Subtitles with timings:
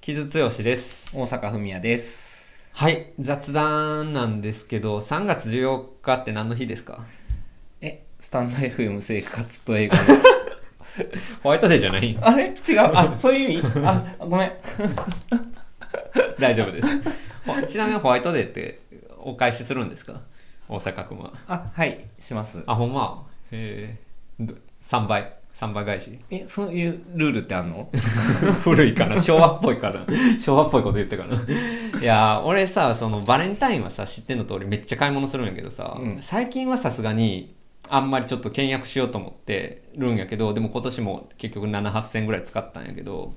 [0.00, 1.14] 木津剛です。
[1.14, 2.18] 大阪文也です。
[2.72, 7.04] はい、雑談なんですけど、3月14日って何の日ですか？
[7.82, 10.02] え、スタンド FM 生活と映画の。
[11.44, 12.16] ホワイトデーじゃない？
[12.22, 12.46] あれ？
[12.46, 12.54] 違う。
[12.94, 13.78] あ、そういう意味？
[13.86, 14.52] あ、ごめん。
[16.38, 16.88] 大丈夫です。
[17.44, 18.80] ほちなみにホワイトデーって
[19.18, 20.22] お返しするんですか？
[20.70, 21.34] 大阪君は。
[21.46, 22.62] あ、はい、します。
[22.64, 23.26] あ、ほんま？
[23.52, 24.42] へえ。
[24.42, 25.34] ど3倍。
[25.54, 26.18] 3倍返し。
[26.30, 27.88] え、そういうルールってあんの？
[28.62, 30.06] 古いかな昭和っぽいから。
[30.38, 31.36] 昭和っぽいこと言ってるかな
[32.00, 36.16] いやー俺さそのバレンタインはさ知ってんの通りめっちゃ買い物するんやけどさ、うん。
[36.20, 37.54] 最近はさすがに
[37.88, 43.34] あんまりちょっと倹約しようと思ってるんやけどでも今年も結局78000円ぐらい使ったんやけど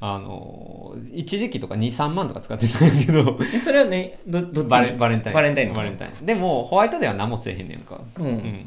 [0.00, 3.38] あのー一時期とか23万とか使ってたんやけど。
[3.52, 5.34] え、それはね、ど、どっちバレバレンタイン。
[5.34, 6.24] バレンタインのバレンタイン。
[6.26, 8.00] でもホワイトデーは何もせえへんねんか。
[8.16, 8.66] うん。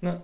[0.00, 0.16] な、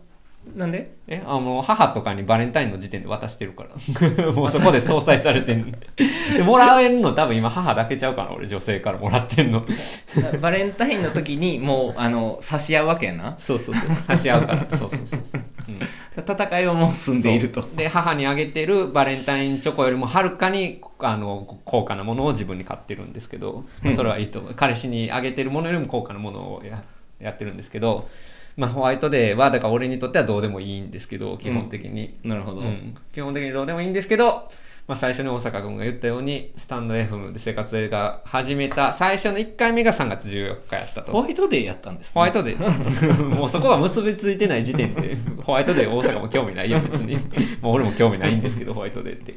[0.55, 0.95] なんで？
[1.09, 3.70] えあの母とかにバレンタインの時点で渡してるから。
[4.32, 5.66] もうそこで相殺されてんの。
[6.36, 7.12] でもらえるの？
[7.14, 9.64] 多分今母だけちゃうかな俺女性からもらってんの。
[10.41, 13.36] バレンタインの時にもう、あの、差し合うわけやな。
[13.38, 13.94] そうそうそう。
[14.06, 14.77] 差し合うから。
[14.77, 15.20] そうそうそう。
[15.25, 15.78] そう、うん。
[16.19, 17.62] 戦いはもう進んでいると。
[17.77, 24.55] で母にあげてるバレンタインチョコよりもはるかにあの高価なものを自分に買ってるんですけど、まあそれはいいと思う。
[24.55, 26.83] 彼氏にあげてるものよりも高価なものをや
[27.20, 28.08] やってるんですけど、
[28.57, 32.61] まあ、ホワイトデーはだから俺にとってはどうでもいいんですけど基本的に、なるほど。
[32.61, 32.97] うん。
[33.12, 34.51] 基本的にどうでもいいんですけど、
[34.89, 41.12] まあ、最初に大阪君が言ったようにスタンド FM で生活映画始めた最初の1回目が3月14日やったと。
[41.12, 42.12] ホワイトデーやったんですね。
[42.15, 47.17] ホワイトデー もうそこが結びついてない時点で ホワイトデー大阪も興味ないよ別に。
[47.61, 49.34] もう俺も興味ないんですけどホワイトデーって、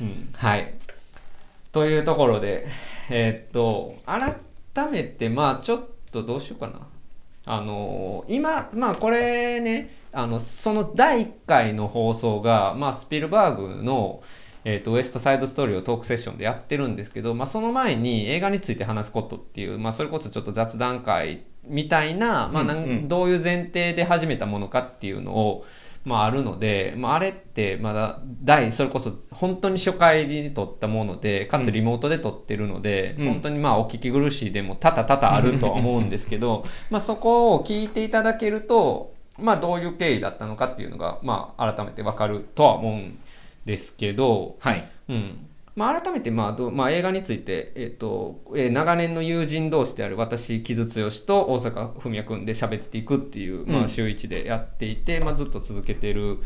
[0.00, 0.72] うん、はい。
[1.72, 2.66] というところで
[3.10, 6.80] えーっと改めてまあちょっとどうしようかな
[7.46, 14.22] あの今まあこれねあのその第1回の放送が、まあ、スピルバーグの、
[14.64, 23.08] えー、とウエストサイドストーリーをトークセッションでやってるんですけど、まあ、その前に映画について話すことっていう、まあ、それこそちょっと雑談会みたいな,、まあうんうん。
[23.08, 25.64] どういう前提で始めたものかっていうのを、
[26.06, 33.26] まあ、あるので、まあ、あれってまだ第それこそ本当に初回に撮ったものでかつリモートで撮ってるので、うん。
[33.26, 43.18] 本当にまあお聞き苦しいでも多々多々あるとは 思うんですけどまあそこを聞いていただけると、まあ、どういう経緯だったのかっていうのが、まあ、改めて分かるとは思うん
[43.64, 44.88] ですけど、はい。
[45.08, 53.88] うんまあ、改めて、まあどうまあ、映画について、えっとえー長年の友人同士である私木津剛と大阪文也君で喋っていくっていう、まあ、うん。
[53.88, 56.38] 週1でやっていて、まあ、ずっと続けてる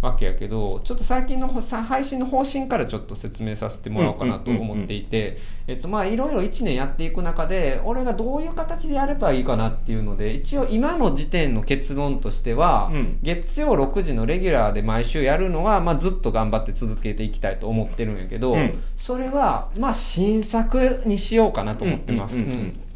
[0.00, 13.18] わけやけどちょっと最近の配信の方針からちょっと説明させてもらおうかなと思っていてえっとまあいろいろ1年やっていく中で俺がどういう形でやればいいかなっていうので一応今の時点の結論としては、うん。
[13.22, 18.82] 月曜6時のレギュラーで毎週やるのは、まあ、ずっと頑張って続けていきたいと思ってるんやけど、うん。
[18.96, 22.38] それは、まあ、新作にしようかなと思ってます。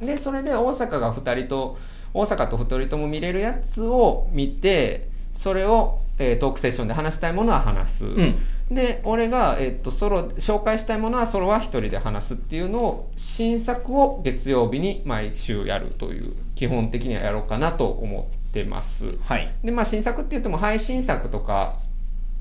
[0.00, 1.78] でそれで大阪が2人と
[2.14, 8.06] 大阪と2人とも見れるやつを見てそれを、えートークセッションで話したいものは話す。
[8.06, 8.36] うん。
[8.70, 19.18] で俺が、えっとソロ紹介したいものはソロは一人で話すっていうのを新作を月曜日に毎週やるという基本的にはやろうかなと思ってます。
[19.22, 19.52] はい。
[19.64, 21.78] でまあ新作って言っても配信作とか、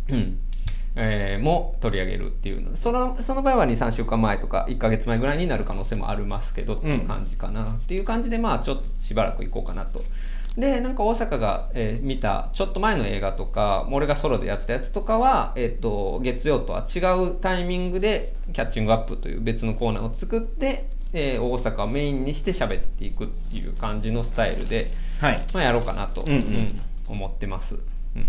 [0.09, 0.38] うん
[0.95, 10.03] えーも取り上げるっていうのそのその場合は23週間前とか1ヶ月前ぐらいになる可能性もありますけどっていう感じかな、っていう感じでまあちょっとしばらく行こうかなと。
[10.57, 24.91] でなんか大阪が、えー見たちょっと前の映画とか俺がソロでやったやつとかは、えー、と月曜とは違うタイミングでキャッチングアップという別のコーナーを作って、えー大阪をメインにして喋っていくっていう感じのスタイルで、
[25.22, 25.41] はい。
[25.53, 27.75] まあ、やろうかなと、うんうん思ってます、
[28.16, 28.25] うん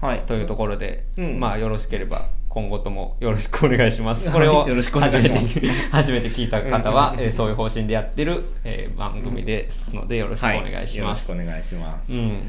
[0.00, 0.22] はい。
[0.26, 2.26] というところで、うんまあよろしければ
[2.58, 5.60] 今後ともよろしくお願いしますこれをよろしくお願いします
[5.92, 12.12] 初めて聞いた方は、えーそういう方針でやってる、えー番組ですのでよろしくお願いします、はいよろしくお願いします。
[12.12, 12.42] うん、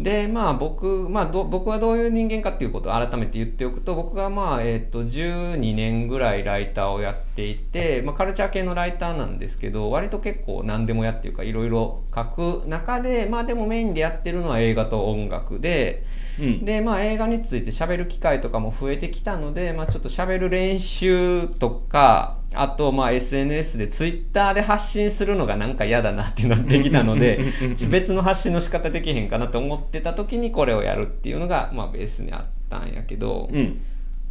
[0.00, 16.04] でまあ僕,、まあ、ど僕はどういう人間かっていうことを改めて言っておくと僕がまあ、えー、と12年ぐらいライターをやっていて、まあ、カルチャー系のライターなんですけど割と結構何でもやっていうかいろいろ書く中でまあでもメインでやってるのは映画と音楽で。
[16.40, 16.64] うん。
[16.64, 27.40] でまあ映画について喋る機会とかも増えてきたので、まあ、ちょっと喋る練習とかあとまあ SNS で Twitter で発信するのがなんか嫌だなってなってきたので
[27.90, 33.80] 別の発信の仕方できへんかなと思ってた時にこれをやるっていうのがまあベースにあったんやけど、うん。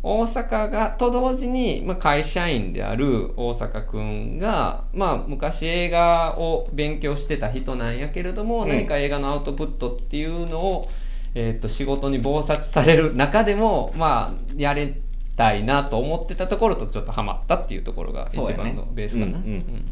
[0.04, 10.88] 大阪がと同時に、まあ、会社員である大阪くんが、まあ、昔映画を勉強してた人なんやけれども、うん何か映画のアウトプットっていうのを、
[11.36, 15.00] えー、と仕事に忙殺される中でも、まあ、やれ
[15.36, 19.86] たいなと思ってたところとちょっとハマったっていうところが一番のベースかな、うんうん。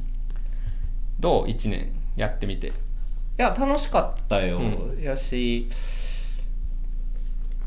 [1.19, 2.67] どう？1年やってみて。
[2.67, 2.71] い
[3.37, 5.01] や楽しかったよ、うん。
[5.01, 5.69] やし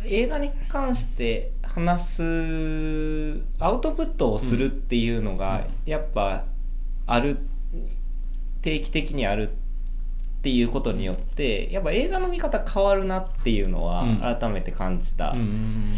[0.04, 6.44] 映画に関して話すアウトプットをするっていうのがやっぱ
[7.06, 7.38] ある
[8.62, 9.50] 定期的にある
[10.38, 14.18] っていうことによってやっぱ映画の見方変わるなっていうのはうん。
[14.18, 15.92] 改めて感じたうん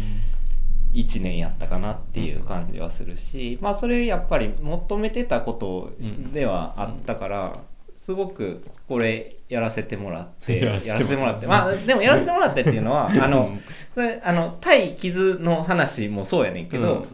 [0.93, 5.93] 1年やったかなっていう感じはするし、まあそれやっぱり求めてたこと
[6.33, 7.53] ではあったから、
[7.95, 11.47] すごくこれやらせてもらって やらせてもらって。
[11.47, 13.61] まあでもやらせてもらってっていうのは あのうん。
[13.93, 17.05] それあの対傷の話もそうやねんけど、うん。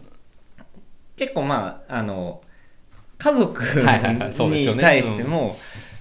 [1.16, 2.42] 結構まああの
[3.20, 4.34] 家族はいはいはい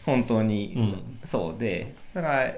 [0.06, 0.73] 本当に。
[0.75, 1.19] うん。
[1.29, 2.55] そうでだから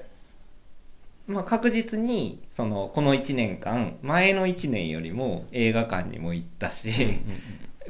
[1.29, 6.91] まあ、確実にそのこの1年間前の1年よりも映画館にも行ったし、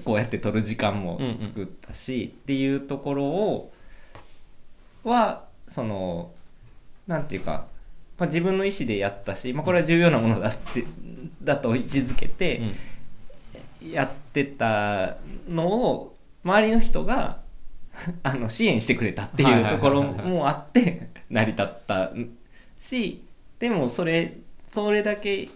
[0.05, 3.73] こうやって撮る時間も作ったし、っていうところを
[5.05, 6.33] はその
[7.07, 7.67] なんていうか、
[8.19, 10.85] まあ、自分の意思でやったし、まあ、これは重要なものだって
[11.45, 12.61] だと位置づけて
[13.81, 15.17] やってた
[15.49, 16.15] のを
[16.45, 17.39] 周りの人が
[18.23, 22.13] あの支援してくれたっていうところもあって成り立った
[22.79, 23.23] し
[23.59, 24.37] でもそれ
[24.71, 25.49] それだけ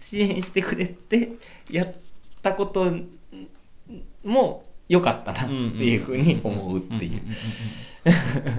[0.00, 1.32] 支援してくれて
[1.70, 1.94] やっ
[2.42, 2.92] たこと
[4.24, 7.22] も良かったなっていうふうに思うっていう。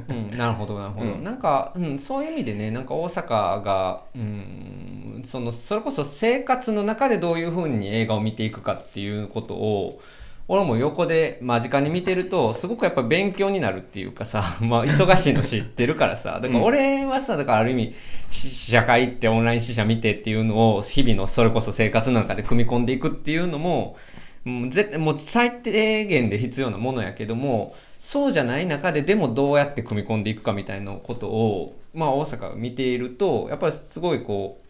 [0.10, 1.24] うん、なるほどなるほど、うん。
[1.24, 10.02] なんか、うん、そういう意味でねなんか大阪が、うん、そのそれこそ生活の中でどういうふうに映画を見ていくかっていうことを
[10.47, 16.39] 俺も横で間近に見てるとすごくやっぱ勉強になるっていうかさ、 まあ、忙しいの知ってるからさ。
[16.39, 17.94] だから俺はさだからある意味
[18.30, 23.97] し試写会ってオンライン試写見てっていうのを日々のそれこそ生活の中で組み込んでいくっていうのも
[24.44, 34.62] もう絶対もう最低限で必要なものやけどもそうじゃない中ででもどうやって組み込んでいくかみたいなことを、まあ、大阪が見ているとやっぱりすごいこ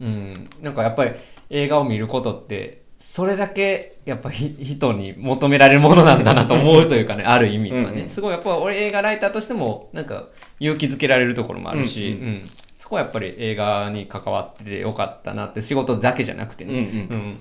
[0.00, 1.12] う、うん、なんかやっぱり
[1.50, 10.28] 映画を見ることってそれだけやっぱり人に求められるものなんだなと思うというかねある意味はうんうんねすごいやっぱ俺映画ライターとしてもなんか
[10.58, 12.50] 勇気づけられるところもあるし、うんうんうん。
[12.78, 16.78] そこはやっぱり映画に関わっててよかったなって仕事だけじゃなくてね、
[17.10, 17.38] うん。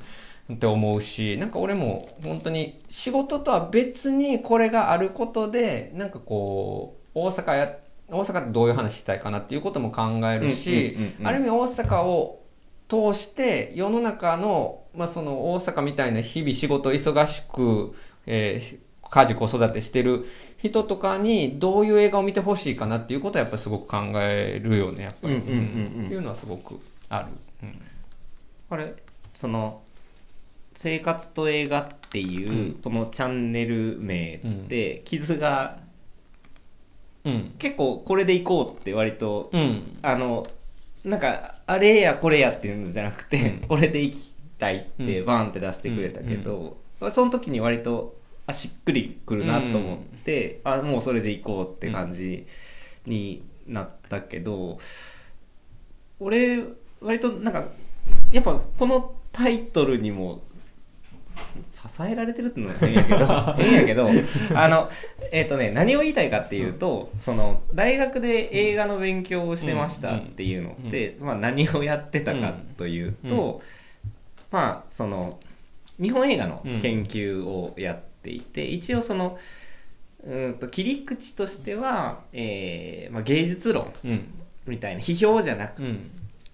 [0.49, 0.55] うん。
[0.55, 7.77] って思うしなんか俺も本当に仕事とは別にこれがあることでなんかこう大阪や
[8.09, 11.27] 大阪ってどういう話したいかなっていうことも考えるし、うんうんうんうん。
[11.27, 12.43] ある意味大阪を
[12.89, 17.95] 通して世の中の,、まあその大阪みたいな日々仕事忙しく、
[18.25, 18.79] えー
[19.13, 20.25] 家事子育てしてる
[20.57, 25.55] 人とかにどういう映画を見てほしいかなっていうことはやっぱりすごく考えるよねやっぱり、うんうんうん
[25.99, 26.05] うん。
[26.05, 26.79] っていうのはすごく
[27.09, 27.27] ある。
[27.61, 27.81] うん。
[28.69, 28.95] これ
[29.35, 29.83] その
[30.77, 32.79] 「生活と映画」っていう、うん。
[32.83, 35.77] このチャンネル名って、傷が
[37.23, 37.53] うん。
[37.59, 39.99] 結構これでいこうって割と、うん。
[40.01, 40.47] あの
[41.05, 43.67] なんかあれやこれやっていうのじゃなくて、うん。
[43.67, 45.25] これでいきたいってうん。
[45.25, 46.77] バーンって出してくれたけど、
[47.13, 48.15] その時に割と
[48.45, 52.45] あしっくりくるなと思って、あもうそれでいこうって感じ
[53.05, 54.79] になったけど、
[56.19, 56.63] 俺
[57.01, 57.65] 割となんか
[58.31, 60.41] やっぱこのタイトルにも
[61.71, 63.25] 支えられてるってのは変やけど
[63.57, 64.09] 変やけど
[64.55, 64.89] あの
[65.31, 73.61] えっ、とね何を言いたいかっていうと、その大学で映画の勉強をしてましたっていうのって、まあ、何をやってたかというと、
[74.53, 75.39] まあその
[75.99, 79.37] 日本映画の研究をやっていて、一応その
[80.23, 84.27] うーんと切り口としては、えーまあ、芸術論うん。
[84.67, 85.85] みたいな批評じゃなくう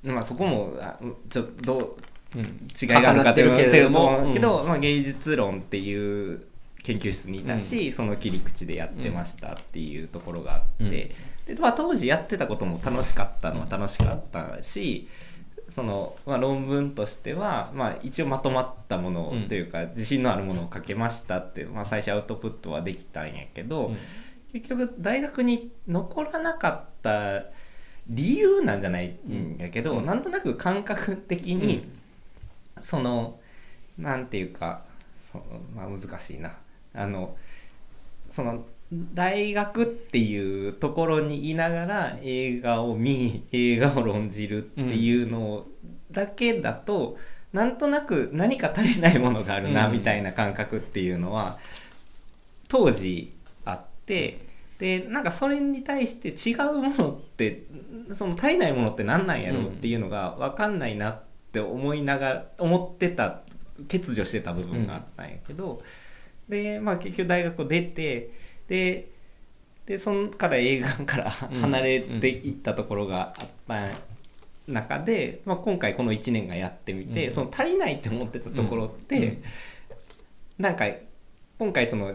[0.04, 0.16] て、ん。
[0.16, 0.98] まあ、そこもあ
[1.30, 1.98] ちょっとど
[2.36, 2.68] ううん。
[2.82, 6.42] 違いがあるかっていうのは重なってるけれどまあ、芸術論っていう
[6.84, 11.12] 研究室にいたし、その切り口でやってましたっていうところがあって、
[11.48, 15.10] でまあ、当時やってたことも楽しかったのは楽しかったし
[15.76, 23.98] その、まあ、論文としては、まあ、一応まとまったものうんというか、自信のあるものを書けましたって、まあ、最初アウトプットはできたんやけど、うん。
[24.54, 27.44] 結局大学に残らなかった
[28.08, 30.06] 理由なんじゃないんやけど、うん。
[30.06, 31.88] なんとなく感覚的に、
[32.84, 33.40] その
[33.98, 34.82] なんていうか
[35.76, 36.54] まあ、難しいな。
[36.94, 37.36] あの
[38.32, 45.66] その大学っていうところにいながら映画を見映画を論じるっていうの
[46.12, 47.18] だけだと、
[47.54, 49.94] なんとなく何か足りないものがあるなうん。
[49.94, 51.60] みたいな感覚っていうのは
[52.68, 53.32] 当時
[53.66, 54.40] あって
[54.80, 57.66] でなんかそれに対して違うものって
[58.14, 63.42] その足りないものって何なんやろうっていうのが分かんないなって思いながら思ってた
[63.88, 65.82] 欠如してた部分があったんやけど、
[66.48, 68.32] で、まあ、結局大学を出て
[68.70, 69.10] で
[69.86, 73.98] でそんから映画から離れていったところがあった
[74.72, 77.34] 中で、まあ、今回この1年がやってみて、うん。
[77.34, 79.42] その足りないって思ってたところって、
[80.60, 80.86] なんか
[81.58, 82.14] 今回その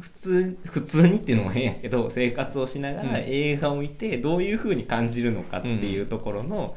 [0.00, 3.16] 普通普通にっていうのも変やけど、生活をしながらうん。
[3.26, 6.76] 映画を見てどういう風に感じるのかっていうところの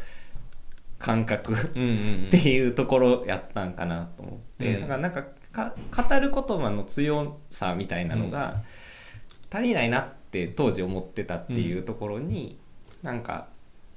[1.00, 1.90] 感覚っうんうん
[2.26, 2.30] うん。
[2.32, 4.82] ていうところやったんかなと思って、うん。
[4.82, 5.24] だからなんか
[5.56, 8.62] か語る言葉の強さみたいなのが
[9.50, 12.58] 足りないなって当時思ってたっていうところに、
[13.02, 13.48] なんか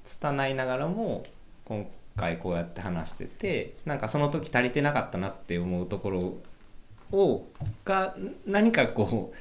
[0.05, 1.25] 拙いながらも
[1.65, 1.87] 今
[2.17, 6.35] 回こうやって話しててなんかその時足りてなかったなって思うところ
[7.13, 7.47] を
[7.85, 8.15] が
[8.47, 9.37] 何かこう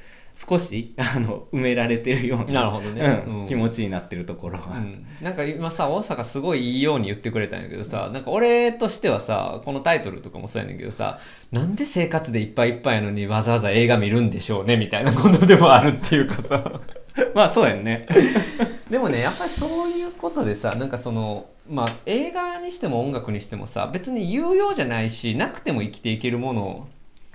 [0.46, 3.24] 少しあの埋められてるようななるほどね。
[3.26, 3.46] うんうん。
[3.48, 11.18] 気持ちになってるところは、うん、なんか今さ大阪すごいいいように言ってくれたんやけどさなんか俺としてはさこのタイトルとかもそうやねんけどさ
[11.50, 16.80] なんで生活でいっぱいいっぱいやのにわざわざ映画見るんでしょうねみたいなことでもあるっていうかさ。
[17.34, 18.06] まあそうやんね。
[18.90, 26.88] でもねやっぱりそういうことでさなんかそのまあ映画にしても音楽にしてもさ別に有用じゃないしなくても生きていけるもの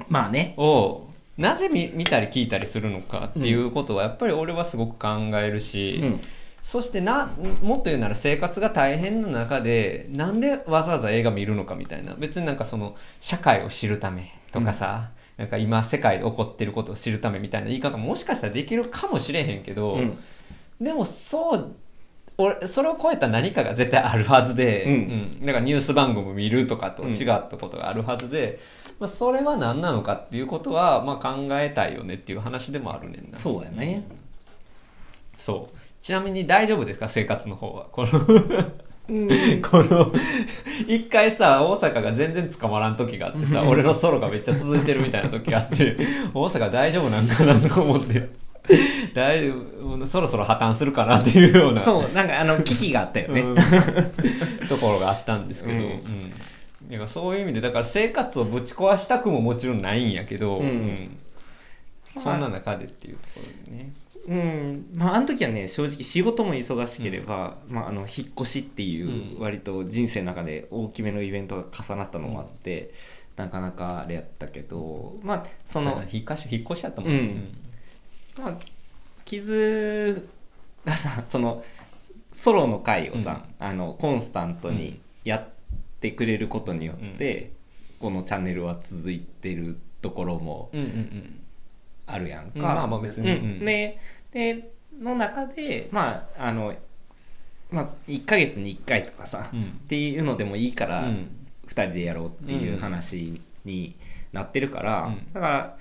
[0.08, 0.54] まあね。
[0.58, 1.08] を
[1.38, 5.10] なぜ見見たり聞いたりするのかっていうことはやっぱり俺はすごく考
[5.40, 6.20] えるし、うん。
[6.62, 7.30] そしてな
[7.62, 12.14] もっと言うなら生活が大変な中でなんでわざわざ映画見るのかみたいな。
[12.16, 20.18] 別になんかその社会を知るためとかさ、なんか今世界で起こってることを知るためみたいな言い方ももしかしたらできるかもしれへんけど、うん。
[20.80, 21.76] でもそう
[22.38, 25.46] 俺それを超えた何かが絶対あるはずで、うん。
[25.46, 28.60] だからニュース番組見るとかと違ったことがあるはずで、
[29.04, 33.38] まあ、それは何なのかっていうことは、まあ、考えたいよねっていう話でもあるねんな。
[33.38, 34.08] そうやね。
[35.38, 35.78] そう。
[36.02, 37.10] ちなみに大丈夫ですか？
[37.10, 37.88] 生活の方は。
[37.92, 38.20] この
[39.10, 39.28] うん。
[39.62, 40.14] この
[40.88, 45.98] 一回さ大阪が全然捕まらん時があってさ 俺のソロがめっちゃ続いてるみたいな時があって
[46.34, 48.30] 大阪大丈夫なんかなと思って。
[49.14, 51.84] 大丈夫そろそろ破綻するかなっていうような。
[51.84, 53.56] そうなんかあの危機があったよね、うん。
[53.56, 56.00] ところがあったんですけど、ううんん
[56.90, 61.18] だからそういう意味でだから生活をぶち壊したくももちろんないんやけど、うん。
[62.18, 63.94] そんな中でっていうところでね。
[64.28, 64.86] うん。
[64.96, 69.44] まああの時はね正直仕事も忙しければ、まあ、あの引っ越しっていううん。
[69.44, 72.94] 割と人生の中で大きめのイベントが重なったのもあって、
[73.36, 77.58] なかなかあれやったけどまあその引っ越し引っ越しやったもんうん。
[78.38, 78.58] まあ、
[79.26, 80.28] 傷
[80.86, 81.64] がさその
[82.32, 85.53] ソロの回をさ、あのコンスタントにやっ
[86.04, 87.54] てくれることによって、
[88.00, 90.70] このチャンネルは続いてるところも
[92.06, 93.32] あるやんか、うんまあまあ別に。
[93.32, 93.36] うん。
[93.36, 94.00] うんで
[94.32, 96.76] での中でまああの、
[97.72, 99.62] まあ、1ヶ月に1回とかさ、うん。
[99.62, 101.30] っていうのでもいいから、うん。
[101.68, 103.96] 2人でやろうっていう話に
[104.34, 105.34] なってるから、うん。
[105.34, 105.78] だから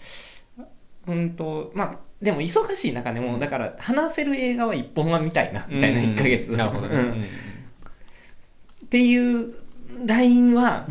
[1.09, 3.41] うんとまあでも忙しい中でも、うん。
[3.41, 6.07] だから話せる映画は1本は見たいなみたいなうん。
[6.14, 6.97] 1ヶ月、なるほどね。
[6.97, 7.25] うん。
[7.25, 9.62] っていう
[10.05, 10.87] ラインは、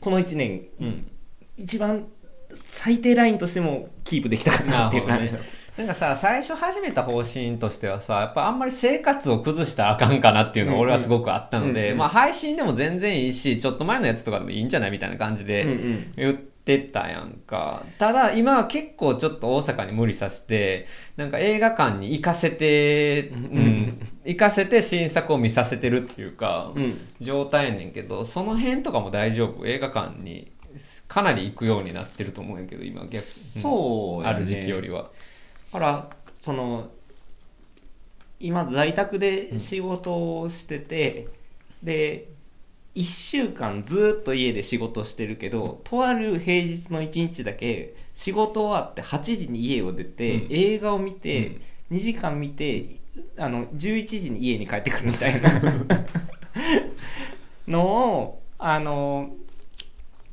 [0.00, 1.10] この1年、うん。
[1.56, 2.06] 一番
[2.54, 5.32] 最低ラインとしてもキープできたかなっていう感じ。
[5.32, 5.38] な
[5.84, 11.92] んかさ最初始めた方針としてはさやっぱあんまり生活を崩したらあかんかなっていうのが俺はすごくあったので、うん。
[11.92, 17.84] うんまあ配信でも全然いいしちょっと前のやつとかでもいいんじゃないみたいな感じでん言ってたやんか。
[17.98, 23.36] ただ今は結構ちょっと大阪に無理させてなんか映画館に行かせて、うん。
[23.36, 26.96] うん、行かせて新作を見させてるっていうか、うん。
[27.20, 29.66] 状態やねんけどその辺とかも大丈夫。
[29.66, 30.50] 映画館に
[31.06, 33.20] かなり行くようになってると思うんやけど今逆、ん。
[33.20, 34.36] そうやね。
[34.36, 35.10] ある時期よりは。
[35.72, 36.08] だから
[36.40, 36.88] その
[38.40, 41.28] 今在宅で仕事をしてて、
[41.82, 42.28] で
[42.94, 50.46] 1週間ずっと家で仕事してるけど、とある平日の1日だけ仕事終わって8時に家を出て、うん。
[50.50, 51.60] 映画を見て、
[51.90, 52.96] 2時間見て
[53.36, 55.50] あの11時に家に帰ってくるみたいな。
[57.66, 59.34] のをあの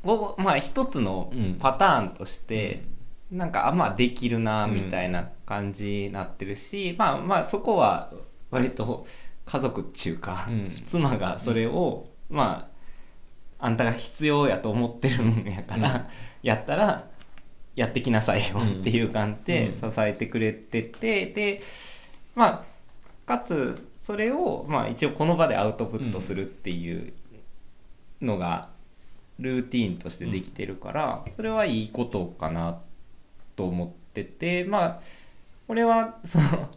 [0.04, 1.56] をまあ一つのうん。
[1.56, 2.84] パターンとして、
[3.32, 8.12] なんかあまあできるなみたいな感じになってるし、まあまあそこは
[8.52, 9.08] 割と
[9.46, 10.72] 家族っていうか、うん。
[10.86, 12.70] 妻がそれを、ま
[13.60, 16.04] ああんたが必要やと思ってるんやから、うん。
[16.42, 17.06] やったら
[17.76, 19.92] やってきなさいよっていう感じでうん。
[19.92, 21.62] 支えてくれてて、で
[22.34, 27.14] まあかつそれを、まあ、一応この場でアウトプットするっていう
[28.20, 28.70] のが
[29.40, 32.80] ルーティーンとしてできてるから、それはいいことかな
[33.56, 35.02] と思っててまあ
[35.68, 36.70] これはその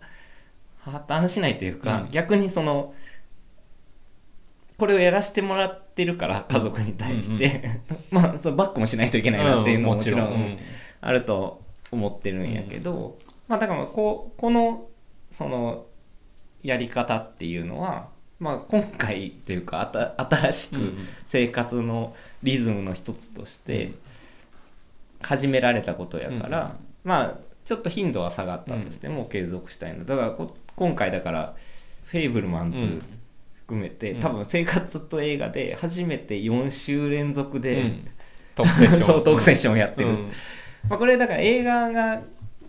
[0.80, 2.11] 破綻しないというか、うん。
[2.11, 2.94] 逆にその
[4.78, 10.59] これをやらせてもらっってるから家族に対して、 まあそれバックもしないといけないなっていうのもうんもちろん、
[11.00, 11.62] あると
[11.93, 13.16] 思ってるんやけど、
[13.47, 14.88] まあだからこうこの
[15.31, 15.87] その
[16.64, 18.09] やり方っていうのは、
[18.40, 20.14] まあ、今回というかあた
[20.49, 20.99] 新しくうん。
[21.28, 23.93] 生活のリズムの一つとして
[25.21, 30.04] 始められたことやから、まあちょっと頻度は下がったとしても継続したいの。
[30.04, 31.54] だからこ今回だから
[32.07, 33.02] 「フェイブルマンズうん」
[33.66, 34.21] 含めて、うん。
[34.21, 38.09] 多分生活と映画で初めて4週連続で、うん。
[38.54, 39.02] トークセッション。
[39.06, 40.33] そうトークセッションをやってる、うん。
[40.88, 42.21] まあ、これだから映画が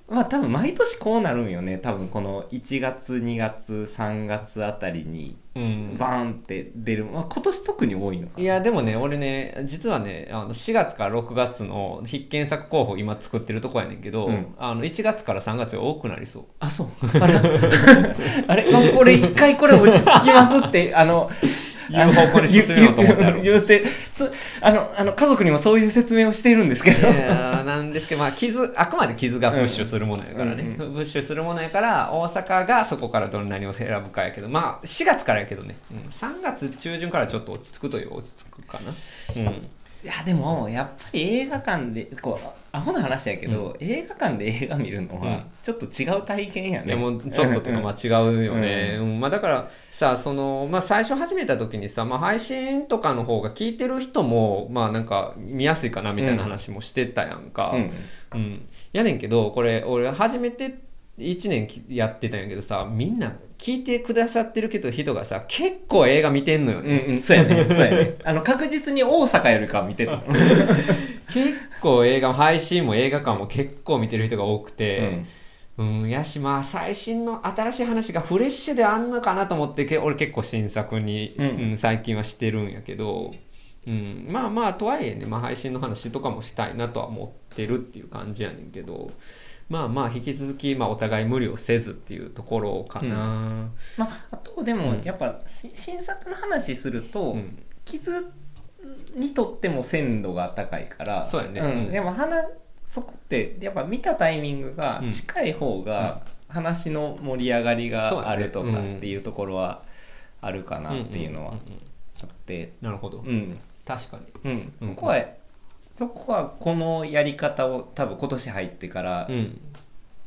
[0.07, 1.79] まあ多分毎年こうなるんよね。
[1.79, 5.97] 多分この1月2月3月あたりにうん。
[5.97, 8.43] バーンって出る、まあ、今年特に多いのかな。
[8.43, 14.53] いやでもね俺ね実はねあの4月から6月の必見作候補今作ってるとこやねんけど、うん。
[14.59, 16.43] あの1月から3月が多くなりそう。
[16.59, 16.87] あそう。
[17.19, 17.33] あれ
[18.47, 21.31] あれ、まあ、これ一回これ落ち着きますってあの
[21.89, 27.09] 言う方向に進めようと思ったやろ言うてつあのあの家族にもそういう説明をしているんですけど。
[27.09, 39.41] いやーなんですけど、まあ、傷あくまで傷がプッシュするものやからね、うんうんプッシュするものやから大阪がそこからどんなにを選ぶかやけどまあ4月からやけどね、うん、3月中旬からちょっと落ち着くという落ち着くかな。
[39.41, 39.67] うん
[40.05, 45.21] いやでもやっぱり映画館でこうアホな話やけど、映画館で映画見るのうん。
[45.21, 49.19] はちょっと違う体験やね、いやもうちょっととかまあ違うよね、うん。
[49.19, 57.91] まあ、だからさその、まあ、最初始めた時にさ、まあ、配信とかの方が聞いてる人もまあなんか見やすいかなみたいな話もしてたやんか、うん。
[58.33, 60.75] うん、やねんけどこれ俺初めて
[61.17, 70.21] 1年きやってたんやけどさみんな聞いてくださってるけど人がさ結構映画見てんのようんね、うんそうやねそうやねあの確実に大阪よりかは見てた。
[71.33, 75.23] 結構映画配信も映画館も結構見てる人が多くて、
[75.77, 81.45] うん、やしまあ最新の新しい話がフレッシュであんのかなと思ってけ俺結構新作に、うん。
[81.45, 83.31] うん最近はしてるんやけど、
[83.87, 89.11] うん、まあまあとはいえね、まあ、配信の話とかもしたいなとは思ってるっていう感じやねんけど
[89.69, 95.03] まあまあ引き続き、まあ、お互い無理をせずっていうところかな、まあ、あとでもうん。
[95.03, 97.57] やっぱし新作の話すると、うん。
[97.85, 98.31] 傷
[99.15, 101.61] にとっても鮮度が高いからそうやね。
[101.61, 101.63] ん。
[101.63, 101.91] うん。
[101.91, 102.45] でも話
[102.87, 105.11] そこってやっぱ見たタイミングがうん。
[105.11, 109.83] 近い方が話の盛り上がりがあるとかうんっていうところは
[110.41, 111.79] あるかなっていうのはんんんん
[112.21, 112.73] あって。
[112.81, 113.59] なるほど、うん。
[113.83, 114.51] 確かに。
[114.51, 114.73] うん。
[114.81, 114.89] うん。
[114.89, 115.17] そこは
[115.97, 119.61] そこはこのやり方を多分今年入ってからうん。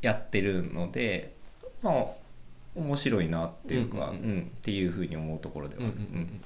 [0.00, 1.34] やってるので、
[1.82, 2.04] まあ
[2.76, 4.22] 面白いなっていうか、ううんん。
[4.22, 5.82] うんっていうふうに思うところでは。
[5.82, 6.40] うんうんうんうん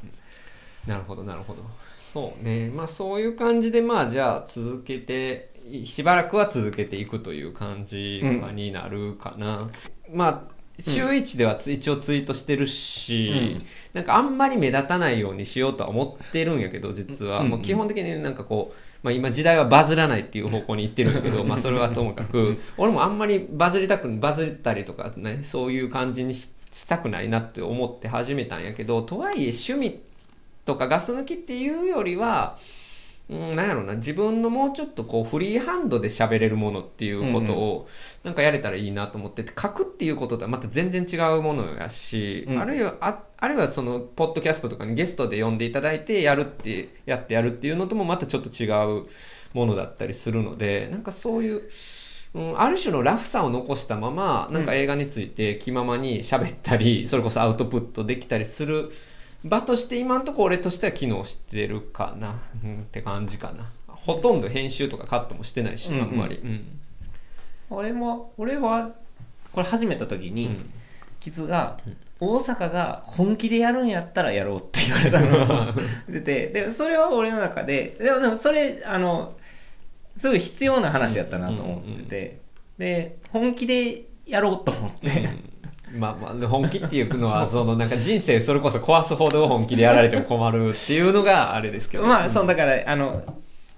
[0.87, 1.63] なるほどなるほど。
[1.97, 2.69] そうね。
[2.69, 8.21] まあそういう感じでまあじゃあ続けていしばらくは続けていくという感じ
[8.55, 9.69] になるかな、
[10.13, 13.65] まあ週一ではつ一応ツイートしてるし、うん。
[13.95, 17.51] なんかあんまり目立たないようにしようとは思ってるんやけど実は、うんうん。
[17.53, 30.03] もう基本的になんかこう、まあ、今時代はバズらないっていう方向に行ってるんだけど まあそれはともかく俺もあんまりバズりたくバズったりとかねそういう感じにししたくないなって思って始めたんやけどとはいえ趣味
[30.65, 32.59] とかガス抜きっていうよりは、
[33.33, 33.97] うん、なんやろうな。
[33.97, 37.89] 自分のもうちょっとこうフリーハンドで喋れるものっていうことを
[38.25, 42.61] なんかやれたらいいなと思ってて書くっていうこととはまた全然違うものやし、うん。
[42.61, 48.67] あるいはああるいはそのポッドキャストとかにゲストで呼んでいただいてやるってやってやるっていうのともまたちょっと違
[49.01, 49.07] う
[49.55, 51.63] ものだったりするのでなんかそういう。
[52.35, 58.91] うん、ある種のラフさを残したままなんか映画について気ままに喋ったり、それこそアウトプットできたりする
[59.45, 63.71] 場として今のところ俺としては機能してるかな、うん、って感じかな。
[63.89, 66.03] ほとんど編集とかカットもしてないし、うんうん。
[66.03, 66.81] あんまり、うん。
[67.71, 68.91] 俺も俺は
[69.53, 70.71] これ始めた時に、うん。
[71.21, 71.79] キズが
[72.19, 75.73] 大阪が本気でやるんやったらやろうって言われたの。
[76.09, 79.35] 出てでそれは俺の中ででもでもそれあの
[80.17, 82.39] すごい必要な話やったなと思ってて、
[82.79, 85.52] で本気でやろうと思って、うん
[85.95, 92.07] まあまあで本気っていうのは そのなんか人生それこそ壊すほど本気でやられても困るっていうのがあれですけど。
[92.07, 93.23] まあそうだからあの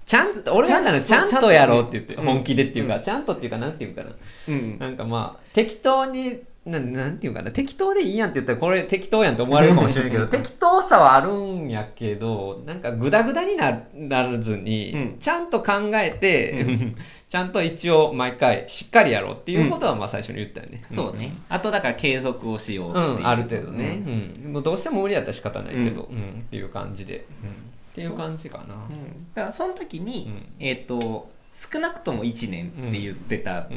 [0.05, 3.01] ちゃんと俺が言ったのはちゃんとやろうって言ってうん本気でっていうか、うん。
[3.01, 4.11] ちゃんとっていうかなんていうかな。
[4.49, 4.77] うん。
[4.77, 13.83] なんかまあ適当にななんていうかな適当でいいやんって言ったらこれ適当やんと思われるかもしれないけど 適当さはあるんやけどなんかグダグダにな
[14.23, 15.17] らずに、うん。
[15.19, 24.03] ちゃんと考えて、うちゃんと一応毎回しっかりやろうっていうことはまあ最初に言ったよね、そうね、あとだから継続をしようっていう、うん、ある程度ね、
[24.45, 24.53] うん。
[24.53, 26.41] もうどうしても無理だったら仕方ないけど、うん。
[26.41, 27.49] っていう感じで、うん。
[27.49, 27.51] っ
[27.93, 29.27] ていう感じかな、うん。
[29.33, 30.27] だからその時に、
[30.59, 30.65] うん。
[30.65, 31.29] えっ、と
[31.71, 33.67] 少なくとも1年って言ってた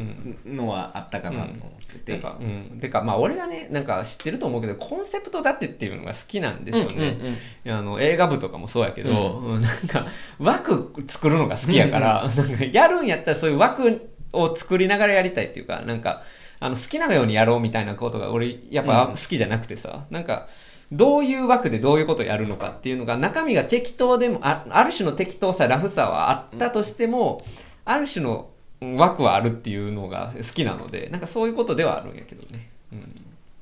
[0.45, 2.79] のはあったかなと思ってて、なんかうん。
[2.81, 7.19] てかまあ俺がねなんか知ってると思うけどコンセプトだってっていうのが好きなんですよね、
[7.65, 9.61] うんうんあの映画部とかもそうやけど、うん。
[9.61, 10.07] なんか
[10.39, 16.23] 枠作るのが好きやから、なんかやるんやったらそういう枠を作りながらやりたいっていうかなんか
[16.61, 19.13] あの好きなようにやろうみたいなことが俺やっぱうん。
[19.13, 20.49] 好きじゃなくてさ、なんか
[20.91, 27.45] どういう枠でどういうことをやるのかっていうのが中身が適当でもあある種の適当さラフさはあったとしても、
[27.89, 33.07] ある種の枠はあるっていうのが好きなのでなんかそういうことではあるんやけどね、うん、だ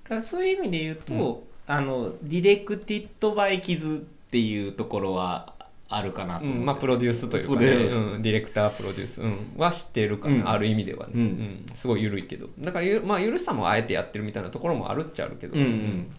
[0.09, 5.55] からそういう意味で言うと、あの Directed by キズっていうところは
[5.89, 6.67] あるかなとうん。
[6.67, 7.67] まあ、プロデュースというか、ね。
[7.69, 10.49] うん、ディレクタープロデュース、うん、は知ってるかな、うん。
[10.49, 11.21] ある意味ではね、うん。
[11.21, 11.67] うん。
[11.77, 12.49] すごい緩いけど。
[12.59, 15.63] だからゆ、まあ、緩さもあえてやってるみたいなところもあるっちゃあるけど、うん。
[15.63, 16.11] うん。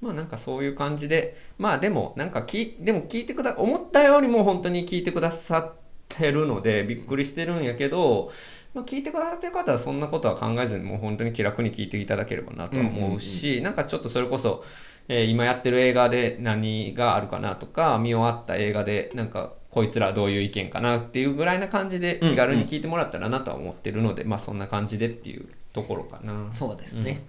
[0.00, 1.36] まあなんかそういう感じで。
[1.58, 5.72] まあでもなんかきでも聞いてくだ思ったよりも本当に聞いてくださっ
[6.08, 8.32] てるのでびっくりしてるんやけど、
[8.74, 14.64] まあ、聞いてくださってる方はそんなことは考えずにもう本当に気楽に聞いていただければなとは思うし、なんかちょっとそれこそ、
[15.08, 26.50] えー今やってる映画で何があるかなとか見終わった映画でなんかこいつらどういう意見かなっていうぐらいな感じで気軽に聞いてもらったらなとは思ってるので、まあそんな感じでっていうところかな。
[26.54, 27.22] そうですね、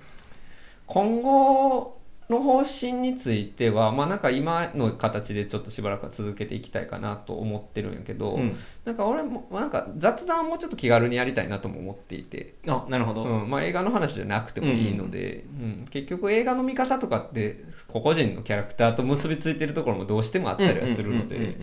[0.88, 1.99] 今後
[2.30, 8.56] の方針については、まあ、なんか今の形でちょっとしばらくは続けていきたいかなと思ってるんやけど、うん。
[8.86, 15.88] なんか俺もなんか雑談をもうちょっと気軽にやりたいなとも思っていて、あなるほど、うんまあ、映画の話じゃなくてもいいので、うん。
[15.90, 21.58] 結局映画の見方とかって個々人のキャラクターと結びついてるところもどうしてもあったりはするので。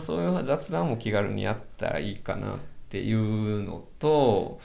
[0.00, 2.58] そういう雑談も気軽にやったらいいかなっ
[2.88, 4.60] ていうのと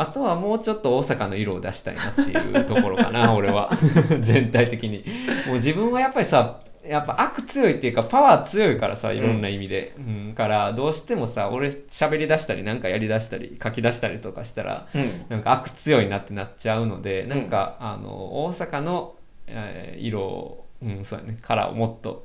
[0.00, 3.70] あとはもうちょっと大阪の色を出したいなっていうところかな 俺は。
[4.20, 5.04] 全体的に。
[5.46, 10.34] もう自分はやっぱりさやっぱ悪強いっていうかパワー強いからさいろんな意味で、うん。
[10.34, 15.26] からどうしてもさ俺喋り出したりなんかやり出したり書き出したりとかしたらうん。
[15.28, 19.14] なんか悪強いなってなっちゃうので、なんか、あの、大阪の、
[19.48, 22.24] えー色を、うん、そうやね、カラーをもっと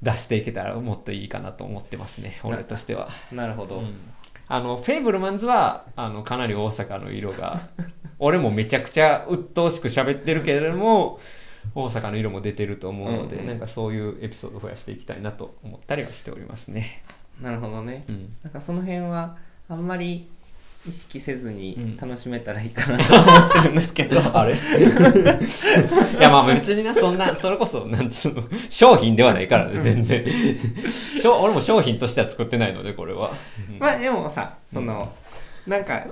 [0.00, 3.10] 出していけたらもっといいかなと思ってますね、俺としては。
[3.30, 3.94] なるほど、うん
[4.48, 7.60] あの、フェイブルマンズは、あの、かなり大阪の色が、
[8.18, 11.20] 俺もめちゃくちゃ鬱陶しく喋ってるけれども、
[11.74, 17.02] 大阪の色も出てると思うので、うんうんなんかそういうエピソードを増やしていきたいなと思ったりはしておりますね。
[17.42, 18.34] なるほどね、うん。
[18.42, 19.36] なんかその辺は
[19.68, 20.28] あんまり
[20.88, 21.96] 意識せずにうん。
[21.96, 24.54] 楽しめたらいいかなと思ってるんですけど、 あれ？
[26.18, 30.24] いやまあ別にな、そんな、それこそ、なんつうの、商品ではないからね、全然。
[30.90, 33.30] しょ俺も商品としては作ってないので、これは。
[33.70, 33.78] うん。
[33.78, 35.12] まあでもさその、
[35.66, 36.06] なんか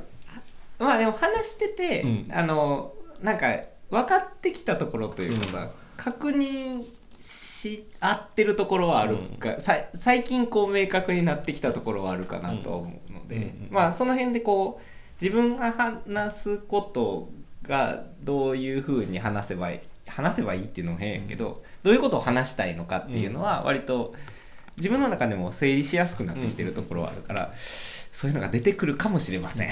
[0.78, 2.28] まあでも話してて、うん。
[2.32, 3.54] あのなんか
[3.90, 5.70] 分かってきたところというかさ、うん。
[5.96, 6.82] 確認
[7.26, 13.68] し合ってるところはあるか、さい最近こう明確になってきたところはあるかなとは思うので、うんうんうん。
[13.70, 17.30] まあその辺でこう自分が話すこと
[17.62, 24.14] がどういうふうに話せばいい話せばいいっていうのも変やけど、どういうことを話したいのかっていうのは割と
[24.76, 27.52] 自分の中でも整理しやすくなってきてるところはあるから、
[28.12, 29.70] そういうのが出てくるかもしれません。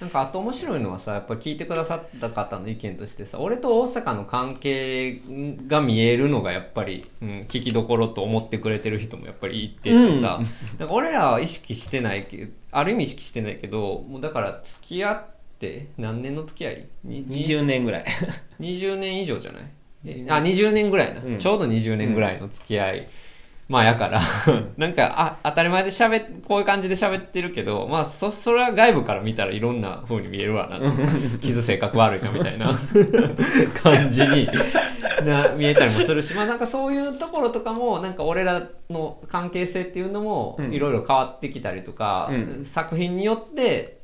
[0.00, 5.20] うんうんなんかあと面白いのはさやっぱ聞いてくださった方の意見としてさ俺と大阪の関係
[5.66, 10.40] が見えるのがやっぱり、うん、聞きどころと思ってくれてる人もやっぱりいててさ、
[10.78, 15.26] なんか俺らは意識してないけどある意味意識してないけどもうだから付き合っ
[15.58, 16.88] て何年の付き合い？
[17.04, 18.04] に20年ぐらい。
[18.60, 19.70] 20年以上じゃない
[20.04, 21.38] ？20あ20年ぐらいな、うん。
[21.38, 23.08] ちょうど20年ぐらいの付き合い、
[23.68, 24.20] まあやから。
[24.78, 30.80] なんかあ当たり前で喋っこういう感じで喋ってるけどまあそそれは外部から見たらいろんな風に見えるわな。
[31.42, 32.72] 傷性格悪いなみたいな。
[33.80, 34.48] 感じに
[35.24, 36.34] な見えたりもするし。
[36.34, 40.72] まあなんかそういうところとかもなんか俺らの関係性っていうのもうん。
[40.72, 42.64] いろいろ変わってきたりとか、うん。
[42.64, 43.98] 作品によって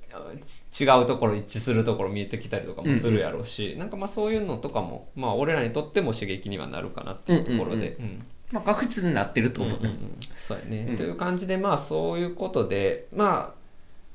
[0.70, 8.04] ち違うところ一致するところ見えてきたりとかもするやろうし、なんかまあそういうのとかも、まあ、俺らにとっても刺激にはなるかなっていうところで、うん。
[8.04, 9.78] うんまあ確実になってると思う。
[9.78, 10.18] うんうんうん。
[10.36, 10.96] そうやね、うん。
[10.96, 13.64] という感じでまあそういうことでまあ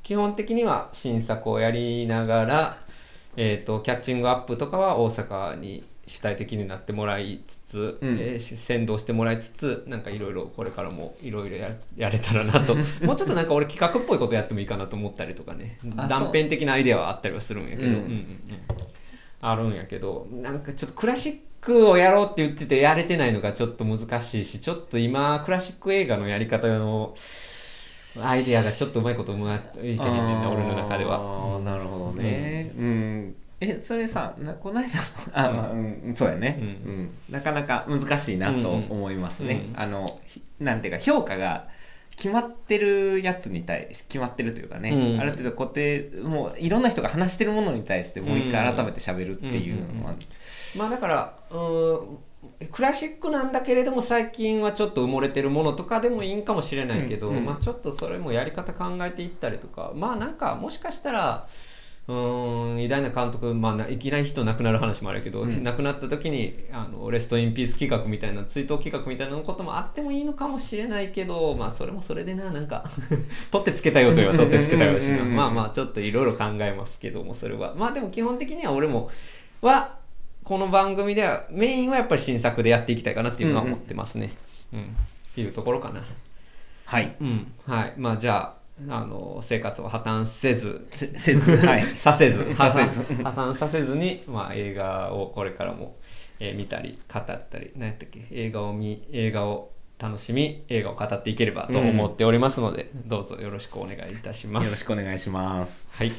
[0.04, 2.78] 基本的には新作をやりながら、
[3.38, 8.18] えー、とキャッチングアップとかは大阪に主体的になってもらいつつ、うん。
[8.20, 12.76] えーし先導してもらいつつなんかいろいろこれからもいろいろややれたらなと。
[13.06, 15.80] もうちょっとなんか俺企画っぽいことやってもいいかなと思ったりとかね。
[15.84, 17.88] 断片的なアイデアはあったりはするんやけど、うん。
[17.88, 18.20] うんうんうん。
[19.42, 27.15] あるんやけどなんかちょっとクラシックをやろうって言っててやれてないのがちょっと難しいしちょっと今クラシック映画のやり方の
[28.22, 31.17] アイデアがちょっとうまいことうまいけへんねんな俺の中では。
[31.17, 32.72] ああ、なるほどね。
[32.78, 33.36] うん。
[33.62, 34.89] え、それさ、なこの間、
[35.34, 37.12] あ、まあ、うん、そうやね、ううんん。
[37.30, 39.54] なかなか難しいなと思いますね。
[39.65, 41.67] うんうんあの、ひなんていうか、評価が
[42.20, 45.22] 決まってるやつに対して決まってるというかね、うん。
[45.22, 50.16] ある程度固定もういろんな人が話してるものに対してもう一回改めて喋るっていうのは、
[50.78, 52.20] まあだからう
[52.72, 57.46] クラシックなんだけれども最近はちょっと埋もれてるものとかでもいいんかもしれないけど、うんうん。
[57.46, 61.48] まあ、ちょっとそれもやり方考えていったりとかまあなんかもしかしたら
[62.08, 62.82] うーん。
[62.82, 65.64] 偉大な監督、まあな、いきなり人亡くなる話もあるけど、うん。
[65.64, 72.90] 亡くなった時にあのレストインピース企画みたいな追悼企画みたいなこともあってもいいのかもしれないけどまあそれもそれでななんか
[73.52, 77.74] 取ってつけたよといえば取ってつけたよしまあまあちょっといろいろ考えますけどもそれは。
[77.76, 79.10] まあでも基本的には俺も
[79.62, 80.00] は
[80.44, 84.34] この番組ではメインはやっぱり新作でやっていきたいかなっていうのは思ってますね。
[84.74, 84.82] うん。
[84.82, 84.84] っ
[85.36, 86.04] ていうところかな。
[86.86, 87.16] はい。
[87.22, 87.52] うん。
[87.68, 87.94] はい。
[87.98, 91.86] まあじゃあ、あの、生活を破綻せず、せ せずはい。
[91.98, 93.24] さ せず、させず。
[93.24, 95.98] 破綻させずに、まあ映画をこれからも、
[96.39, 104.65] えー見たり、語ったり、何やったっけ、映画を見、映画を楽しみ、映画を語っていければと思っておりますので、どうぞよろしくお願いいたします。
[104.65, 105.86] よろしくお願いします。
[105.92, 106.12] はい。